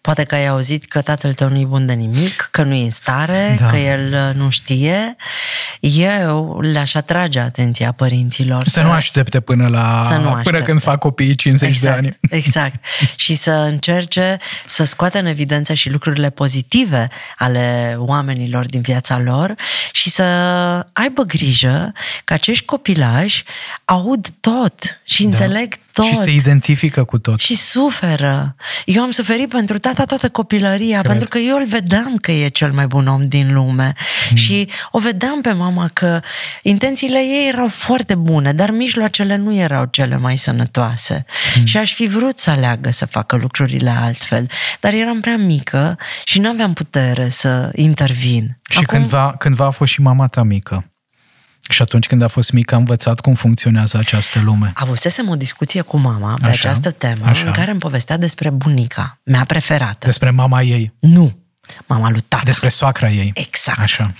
[0.00, 2.90] poate că ai auzit că tatăl tău nu-i bun de nimic, că nu e în
[2.90, 3.66] stare, Da.
[3.66, 5.16] că el uh, nu știe.
[5.80, 8.68] Eu le-aș atrage atenția părinților.
[8.68, 10.62] Să nu aștepte până la Să nu până aștepte.
[10.62, 12.18] când fac copiii 50 exact, de ani.
[12.40, 12.84] Exact.
[13.16, 19.54] Și să încerce să scoată în evidență și lucrurile pozitive ale oamenilor din viața lor
[19.92, 20.24] și să
[20.92, 21.92] aibă grijă
[22.24, 23.44] că acești copilași
[23.84, 26.10] aud tot și înțeleg tot.
[26.10, 26.16] Da.
[26.16, 27.40] Și se identifică cu tot.
[27.40, 28.54] Și suferă.
[28.84, 31.10] Eu am suferit pentru tata toată copilăria, Cred.
[31.10, 33.92] pentru că eu îl vedeam că e cel mai bun om din lume.
[34.26, 34.36] Hmm.
[34.36, 36.20] Și o vedeam pe mama că
[36.62, 41.24] intențiile ei erau foarte bune, dar mijloacele nu erau cele mai sănătoase.
[41.54, 41.64] Hmm.
[41.64, 44.46] Și aș fi vrut să aleagă să facă lucrurile altfel.
[44.80, 48.58] Dar eram prea mică și nu aveam putere să intervin.
[48.70, 50.84] Și cândva, cândva a fost și mama ta mică.
[51.68, 54.72] Și atunci când a fost mică a învățat cum funcționează această lume.
[54.74, 57.46] Avusesem o discuție cu mama pe Așa, această temă așa.
[57.46, 60.06] în care îmi povestea despre bunica mea preferată.
[60.06, 61.38] Despre mama ei, Nu,
[61.86, 62.42] mama lui tata.
[62.44, 63.30] despre soacra ei.
[63.34, 63.78] Exact.
[63.78, 64.12] Așa.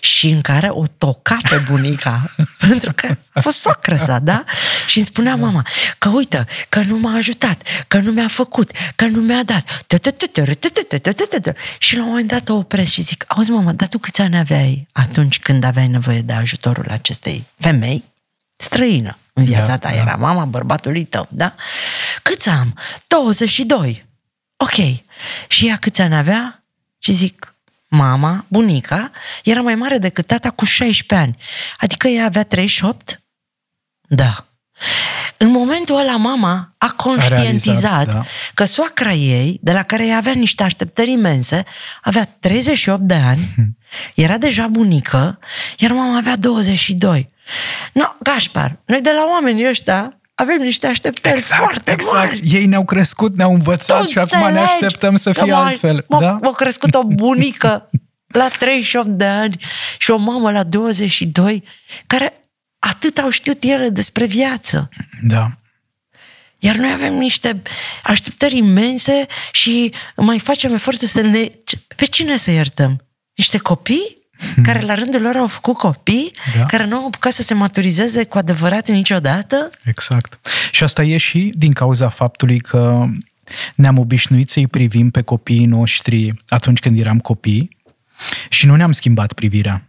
[0.00, 2.34] Și în care o toca pe bunica,
[2.68, 4.44] pentru că a fost soacră sa, da?
[4.86, 5.66] Și îmi spunea mama
[5.98, 9.86] că uite, că nu m-a ajutat, că nu mi-a făcut, că nu mi-a dat.
[11.78, 14.38] Și la un moment dat o opresc și zic, auzi mama, dar tu câți ani
[14.38, 18.04] aveai atunci când aveai nevoie de ajutorul acestei femei
[18.56, 19.88] străină în viața Da, ta?
[19.88, 19.94] da.
[19.96, 21.54] Era mama bărbatului tău, da?
[22.22, 22.78] Câți am?
[23.06, 24.06] 22.
[24.56, 24.74] Ok.
[25.48, 26.63] Și ea câți ani avea?
[27.04, 27.54] Și zic,
[27.88, 29.10] mama, bunica,
[29.44, 31.36] era mai mare decât tata cu 16 ani.
[31.78, 33.22] Adică ea avea 38?
[34.08, 34.46] Da.
[35.36, 38.22] În momentul ăla mama a conștientizat realizat, da.
[38.54, 41.64] că soacra ei, de la care ea avea niște așteptări imense,
[42.02, 43.54] avea 38 de ani,
[44.14, 45.38] era deja bunică,
[45.78, 47.30] iar mama avea 22.
[47.92, 52.14] No, Gașpar, noi de la oamenii ăștia avem niște așteptări foarte exact.
[52.14, 52.40] mari.
[52.42, 55.64] Ei ne-au crescut, ne-au învățat Tu și acum ne înțelegi așteptăm să că fie m-a-
[55.64, 56.04] altfel.
[56.08, 56.38] M-a, Da?
[56.42, 57.90] m-a crescut o bunică
[58.40, 59.56] la 38 de ani
[59.98, 61.64] și o mamă la 22
[62.06, 64.88] care atât au știut ele despre viață.
[65.22, 65.50] da.
[66.58, 67.62] Iar noi avem niște
[68.02, 71.46] așteptări imense și mai facem efortul să ne...
[71.96, 73.06] Pe cine să iertăm?
[73.34, 74.16] Niște copii?
[74.66, 76.32] Care la rândul lor au făcut copii?
[76.58, 76.64] Da.
[76.64, 79.70] Care nu au apucat să se maturizeze cu adevărat niciodată?
[79.84, 80.40] Exact.
[80.70, 83.04] Și asta e și din cauza faptului că
[83.74, 87.76] ne-am obișnuit să-i privim pe copiii noștri atunci când eram copii
[88.48, 89.88] și nu ne-am schimbat privirea.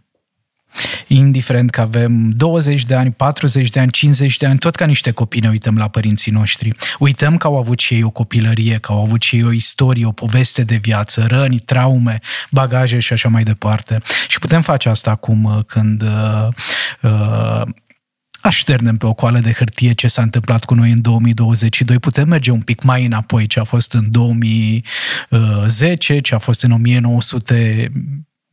[1.06, 5.10] Indiferent că avem 20 de ani, 40 de ani, 50 de ani, tot ca niște
[5.10, 6.72] copii ne uităm la părinții noștri.
[6.98, 10.06] Uităm că au avut și ei o copilărie, că au avut și ei o istorie,
[10.06, 13.98] o poveste de viață, răni, traume, bagaje și așa mai departe.
[14.28, 16.48] Și putem face asta acum uh, când uh,
[17.02, 17.62] uh,
[18.40, 22.50] așternem pe o coală de hârtie ce s-a întâmplat cu noi în 2022, putem merge
[22.50, 27.90] un pic mai înapoi, ce a fost în 2010, ce a fost în 1900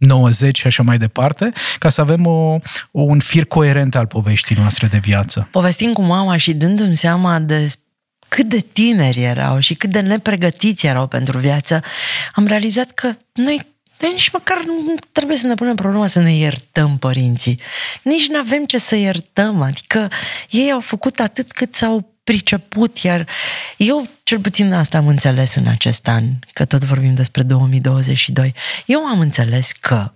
[0.05, 2.57] 90 și așa mai departe, ca să avem o,
[2.91, 5.47] un fir coerent al poveștii noastre de viață.
[5.51, 7.67] Povestim cu mama și dându-mi seama de
[8.27, 11.81] cât de tineri erau și cât de nepregătiți erau pentru viață,
[12.33, 13.71] am realizat că noi
[14.03, 17.59] noi nici măcar nu trebuie să ne punem problema să ne iertăm părinții.
[18.01, 19.61] Nici nu avem ce să iertăm.
[19.61, 20.11] Adică
[20.49, 23.27] ei au făcut atât cât s-au priceput, iar
[23.77, 28.53] eu cel puțin asta am înțeles în acest an, că tot vorbim despre 2022.
[28.85, 30.11] Eu am înțeles că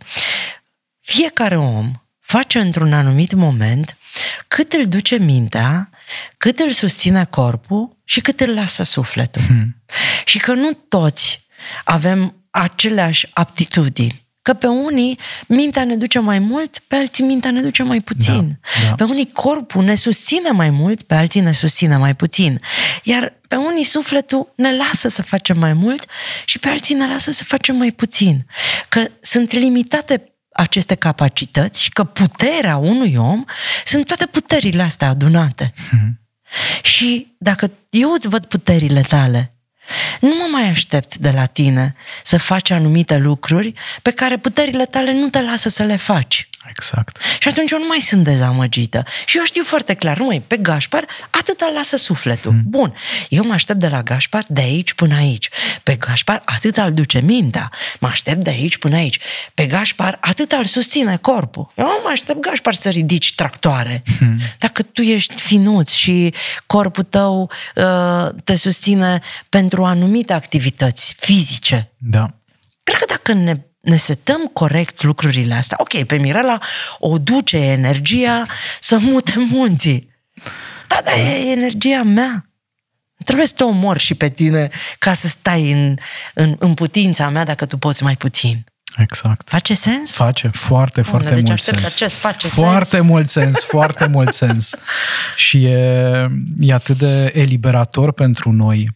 [1.01, 3.97] fiecare om face într-un anumit moment
[4.47, 5.89] cât îl duce mintea,
[6.37, 9.41] cât îl susține corpul și cât îl lasă sufletul.
[9.41, 9.75] Hmm.
[10.25, 11.45] Și că nu toți
[11.83, 14.26] avem aceleași aptitudini.
[14.47, 18.59] Că pe unii mintea ne duce mai mult, pe alții mintea ne duce mai puțin.
[18.81, 18.95] Da, da.
[18.95, 22.61] Pe unii corpul ne susține mai mult, pe alții ne susține mai puțin.
[23.03, 26.05] Iar pe unii sufletul ne lasă să facem mai mult
[26.45, 28.45] și pe alții ne lasă să facem mai puțin.
[28.89, 33.43] Că sunt limitate aceste capacități și că puterea unui om
[33.85, 35.73] sunt toate puterile astea adunate.
[35.89, 36.19] Hmm.
[36.81, 39.56] Și dacă eu îți văd puterile tale
[40.19, 45.13] nu mă mai aștept de la tine să faci anumite lucruri pe care puterile tale
[45.13, 46.49] nu te lasă să le faci.
[46.69, 47.17] Exact.
[47.39, 49.03] Și atunci eu nu mai sunt dezamăgită.
[49.25, 52.51] Și eu știu foarte clar, măi, pe Gașpar atâta lasă sufletul.
[52.51, 52.61] Mm.
[52.65, 52.93] Bun,
[53.29, 55.49] eu mă aștept de la Gașpar de aici până aici.
[55.83, 57.71] Pe Gașpar atât îl duce mintea.
[57.99, 59.19] Mă aștept de aici până aici.
[59.53, 61.71] Pe Gașpar atât îl susține corpul.
[61.75, 64.03] Eu mă aștept Gașpar să ridici tractoare.
[64.19, 64.39] Mm.
[64.57, 66.33] Dacă tu ești finuț și
[66.65, 71.91] corpul tău uh, te susține pentru anumite activități fizice.
[71.97, 72.33] Da.
[72.83, 75.77] Cred că dacă ne ne setăm corect lucrurile astea.
[75.79, 76.59] Ok, pe Mirela
[76.99, 78.45] o duce energia
[78.79, 80.09] să mute munții.
[80.87, 82.49] Da, dar e energia mea.
[83.25, 84.69] Trebuie să te omor și pe tine
[84.99, 85.95] ca să stai în,
[86.33, 88.65] în, în putința mea dacă tu poți mai puțin.
[88.97, 89.49] Exact.
[89.49, 90.11] Face sens?
[90.13, 91.83] Face foarte, Bun, foarte deci mult sens.
[91.83, 93.05] Acest face foarte sens.
[93.05, 94.69] mult sens, foarte mult sens.
[95.35, 98.89] Și e, e atât de eliberator pentru noi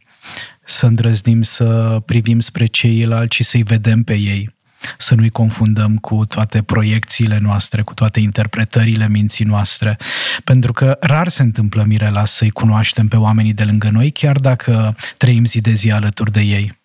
[0.63, 4.59] să îndrăznim să privim spre ceilalți și să-i vedem pe ei
[4.97, 9.97] să nu-i confundăm cu toate proiecțiile noastre, cu toate interpretările minții noastre,
[10.43, 14.95] pentru că rar se întâmplă, Mirela, să-i cunoaștem pe oamenii de lângă noi, chiar dacă
[15.17, 16.79] trăim zi de zi alături de ei.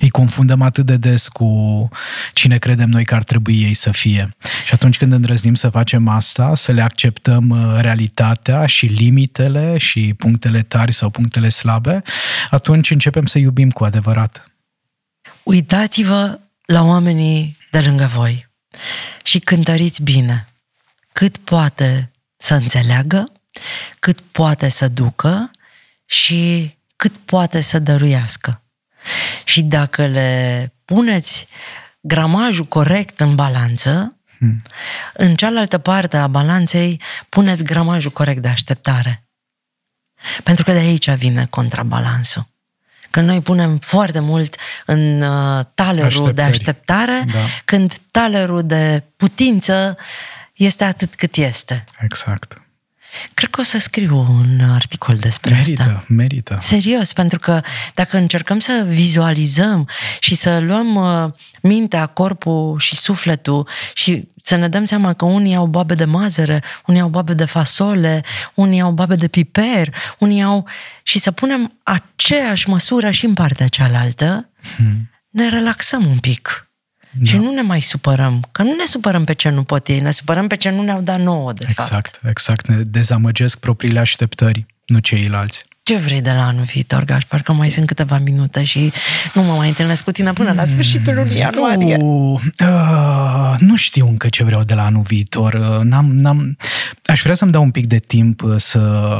[0.00, 1.88] Îi confundăm atât de des cu
[2.32, 4.28] cine credem noi că ar trebui ei să fie.
[4.66, 10.14] Și atunci când îndrăznim să facem asta, să le acceptăm uh, realitatea și limitele și
[10.16, 12.02] punctele tari sau punctele slabe,
[12.50, 14.48] atunci începem să iubim cu adevărat.
[15.42, 18.48] Uitați-vă la oamenii de lângă voi
[19.22, 20.48] și cântăriți bine
[21.12, 23.32] cât poate să înțeleagă,
[23.98, 25.50] cât poate să ducă
[26.04, 28.62] și cât poate să dăruiască.
[29.44, 31.46] Și dacă le puneți
[32.00, 34.62] gramajul corect în balanță, hmm.
[35.14, 39.28] în cealaltă parte a balanței puneți gramajul corect de așteptare.
[40.42, 42.53] Pentru că de aici vine contrabalansul
[43.14, 46.34] că noi punem foarte mult în uh, talerul Așteptări.
[46.34, 47.38] de așteptare, da.
[47.64, 49.96] când talerul de putință
[50.54, 51.84] este atât cât este.
[52.00, 52.62] Exact.
[53.34, 56.04] Cred că o să scriu un articol despre merită, asta.
[56.08, 57.60] Merită, Serios, pentru că
[57.94, 59.88] dacă încercăm să vizualizăm
[60.18, 65.54] și să luăm uh, mintea, corpul și sufletul și să ne dăm seama că unii
[65.54, 68.22] au babe de mazăre, unii au babe de fasole,
[68.54, 70.68] unii au babe de piper, unii au...
[71.02, 75.10] și să punem aceeași măsură și în partea cealaltă, hmm.
[75.30, 76.68] ne relaxăm un pic.
[77.18, 77.24] Da.
[77.24, 78.48] Și nu ne mai supărăm.
[78.52, 81.00] Că nu ne supărăm pe ce nu pot ei, ne supărăm pe ce nu ne-au
[81.00, 82.06] dat nouă, de exact, fapt.
[82.06, 82.66] Exact, exact.
[82.66, 85.64] Ne dezamăgesc propriile așteptări, nu ceilalți.
[85.84, 87.24] Ce vrei de la anul viitor, Gaș?
[87.24, 88.92] Parcă mai sunt câteva minute și
[89.34, 91.96] nu mă mai întâlnesc cu tine până la sfârșitul lunii ianuarie.
[91.96, 95.52] Nu, uh, nu știu încă ce vreau de la anul viitor.
[95.52, 96.56] Uh, n-am, n-am...
[97.04, 99.12] Aș vrea să-mi dau un pic de timp uh, să,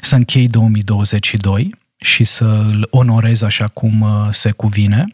[0.00, 5.12] să închei 2022 și să-l onorez așa cum uh, se cuvine.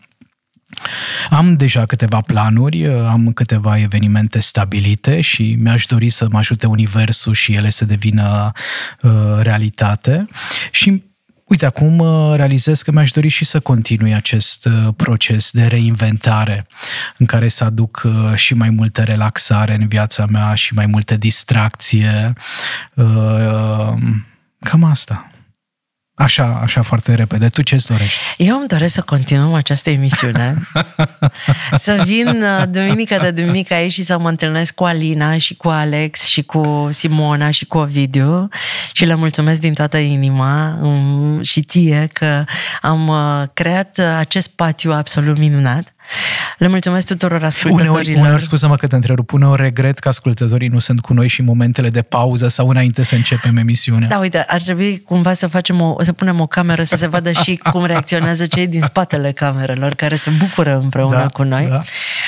[1.30, 7.34] Am deja câteva planuri, am câteva evenimente stabilite și mi-aș dori să mă ajute Universul
[7.34, 8.52] și ele să devină
[9.02, 10.26] uh, realitate.
[10.70, 11.02] Și
[11.44, 16.66] uite, acum uh, realizez că mi-aș dori și să continui acest uh, proces de reinventare
[17.16, 21.16] în care să aduc uh, și mai multă relaxare în viața mea și mai multă
[21.16, 22.32] distracție.
[22.94, 23.94] Uh,
[24.60, 25.26] cam asta.
[26.18, 27.48] Așa, așa foarte repede.
[27.48, 28.18] Tu ce-ți dorești?
[28.36, 30.54] Eu îmi doresc să continuăm această emisiune,
[31.86, 35.68] să vin uh, duminică de duminică aici și să mă întâlnesc cu Alina și cu
[35.68, 38.48] Alex și cu Simona și cu Ovidiu
[38.92, 42.44] și le mulțumesc din toată inima um, și ție că
[42.80, 45.95] am uh, creat acest spațiu absolut minunat
[46.58, 48.00] le mulțumesc tuturor ascultătorilor.
[48.00, 51.40] Uneori, uneori scuză-mă că te întrerup, uneori regret că ascultătorii nu sunt cu noi și
[51.40, 54.08] în momentele de pauză sau înainte să începem emisiunea.
[54.08, 57.32] Da, uite, ar trebui cumva să facem o, să punem o cameră să se vadă
[57.32, 61.66] și cum reacționează cei din spatele camerelor care se bucură împreună da, cu noi.
[61.68, 61.82] Da.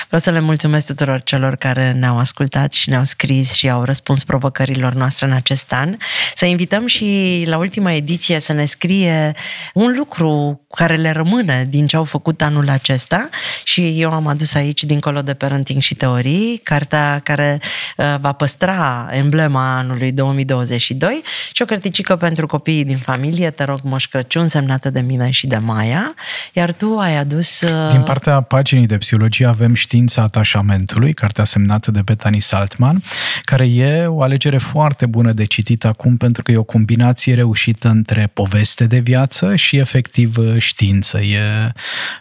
[0.07, 4.25] Vreau să le mulțumesc tuturor celor care ne-au ascultat și ne-au scris și au răspuns
[4.25, 5.97] provocărilor noastre în acest an.
[6.35, 9.35] Să invităm și la ultima ediție să ne scrie
[9.75, 13.29] un lucru care le rămâne din ce au făcut anul acesta
[13.69, 17.61] și eu am adus aici, dincolo de parenting și teorii, cartea care
[17.97, 23.79] uh, va păstra emblema anului 2022 și o cărticică pentru copiii din familie, te rog,
[23.83, 26.15] Moș Crăciun, semnată de mine și de Maia,
[26.53, 27.61] iar tu ai adus...
[27.61, 27.91] Uh...
[27.91, 33.03] Din partea paginii de psihologie avem Știința atașamentului, cartea semnată de Bethany Saltman,
[33.43, 37.89] care e o alegere foarte bună de citit acum pentru că e o combinație reușită
[37.89, 41.21] între poveste de viață și efectiv știință.
[41.21, 41.73] E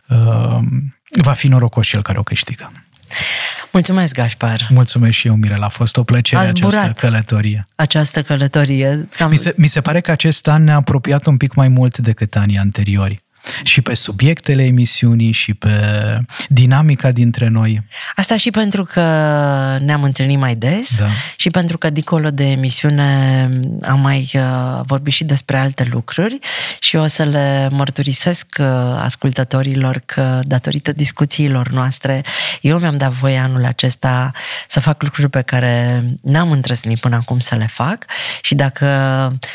[0.09, 0.59] uh,
[1.21, 2.71] va fi norocos cel care o câștigă.
[3.71, 4.67] Mulțumesc, Gașpar!
[4.69, 5.65] Mulțumesc și eu, Mirela.
[5.65, 7.67] A fost o plăcere Ați această călătorie.
[7.75, 9.07] Această călătorie.
[9.17, 9.29] Cam...
[9.29, 12.35] Mi, se, mi se pare că acest an ne-a apropiat un pic mai mult decât
[12.35, 13.25] anii anteriori
[13.63, 15.69] și pe subiectele emisiunii și pe
[16.47, 17.81] dinamica dintre noi.
[18.15, 19.01] Asta și pentru că
[19.79, 21.07] ne-am întâlnit mai des da.
[21.35, 23.49] și pentru că dincolo de emisiune
[23.81, 26.39] am mai uh, vorbit și despre alte lucruri
[26.79, 28.65] și o să le mărturisesc uh,
[29.01, 32.21] ascultătorilor că datorită discuțiilor noastre
[32.61, 34.31] eu mi-am dat voie anul acesta
[34.67, 38.05] să fac lucruri pe care n-am întrăsnit până acum să le fac
[38.41, 38.85] și dacă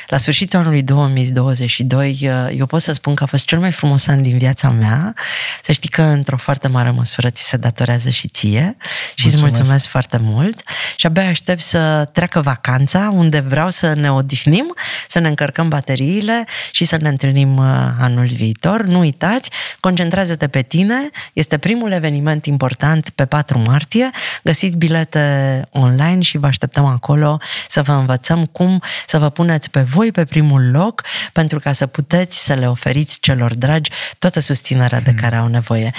[0.08, 4.06] la sfârșitul anului 2022 uh, eu pot să spun că a fost cel mai frumos
[4.06, 5.14] an din viața mea.
[5.62, 8.76] Să știi că într-o foarte mare măsură ți se datorează și ție.
[9.14, 9.86] Și îți mulțumesc.
[9.86, 10.62] foarte mult.
[10.96, 14.74] Și abia aștept să treacă vacanța unde vreau să ne odihnim,
[15.08, 17.64] să ne încărcăm bateriile și să ne întâlnim uh,
[17.98, 18.82] anul viitor.
[18.82, 24.10] Nu uitați, concentrează-te pe tine, este primul eveniment important pe 4 martie,
[24.42, 29.80] găsiți bilete online și vă așteptăm acolo să vă învățăm cum să vă puneți pe
[29.80, 31.02] voi pe primul loc
[31.32, 35.20] pentru ca să puteți să le oferiți celor dragi dragi toată susținerea de hmm.
[35.20, 35.92] care au nevoie.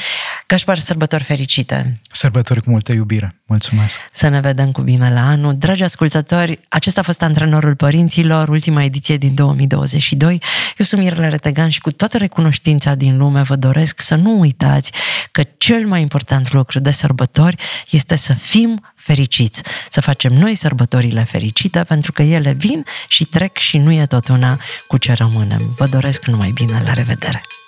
[0.47, 1.99] Gașpar, sărbători fericite!
[2.11, 3.35] Sărbători cu multă iubire!
[3.45, 3.99] Mulțumesc!
[4.11, 5.57] Să ne vedem cu bine la anul.
[5.57, 10.41] Dragi ascultători, acesta a fost antrenorul părinților, ultima ediție din 2022.
[10.77, 14.91] Eu sunt Mirela Retegan și cu toată recunoștința din lume vă doresc să nu uitați
[15.31, 17.55] că cel mai important lucru de sărbători
[17.89, 23.57] este să fim fericiți, să facem noi sărbătorile fericite pentru că ele vin și trec
[23.57, 25.73] și nu e tot una cu ce rămânem.
[25.77, 27.41] Vă doresc numai bine, la revedere!